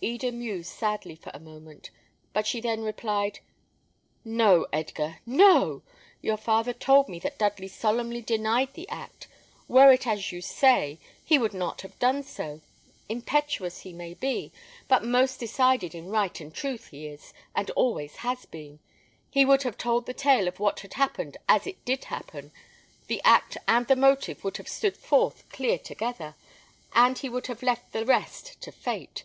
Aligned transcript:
Eda 0.00 0.30
mused 0.30 0.70
sadly 0.70 1.16
for 1.16 1.32
a 1.34 1.40
moment; 1.40 1.90
but 2.32 2.46
she 2.46 2.60
then 2.60 2.84
replied, 2.84 3.40
"No, 4.24 4.64
Edgar, 4.72 5.18
no! 5.26 5.82
Your 6.20 6.36
father 6.36 6.72
told 6.72 7.08
me 7.08 7.18
that 7.18 7.36
Dudley 7.36 7.66
solemnly 7.66 8.20
denied 8.22 8.74
the 8.74 8.88
act. 8.88 9.26
Were 9.66 9.90
it 9.92 10.06
as 10.06 10.30
you 10.30 10.40
say, 10.40 11.00
he 11.24 11.36
would 11.36 11.52
not 11.52 11.80
have 11.80 11.98
done 11.98 12.22
so. 12.22 12.60
Impetuous 13.08 13.80
he 13.80 13.92
may 13.92 14.14
be; 14.14 14.52
but 14.86 15.02
most 15.04 15.40
decided 15.40 15.96
in 15.96 16.10
right 16.12 16.40
and 16.40 16.54
truth 16.54 16.86
he 16.90 17.08
is, 17.08 17.32
and 17.52 17.68
always 17.70 18.14
has 18.22 18.46
been. 18.46 18.78
He 19.32 19.44
would 19.44 19.64
have 19.64 19.76
told 19.76 20.06
the 20.06 20.14
tale 20.14 20.46
of 20.46 20.60
what 20.60 20.78
had 20.78 20.94
happened 20.94 21.38
as 21.48 21.66
it 21.66 21.84
did 21.84 22.04
happen; 22.04 22.52
the 23.08 23.20
act 23.24 23.56
and 23.66 23.88
the 23.88 23.96
motive 23.96 24.44
would 24.44 24.58
have 24.58 24.68
stood 24.68 24.96
forth 24.96 25.42
clear 25.48 25.76
together, 25.76 26.36
and 26.92 27.18
he 27.18 27.28
would 27.28 27.48
have 27.48 27.64
left 27.64 27.90
the 27.90 28.06
rest 28.06 28.60
to 28.60 28.70
fate. 28.70 29.24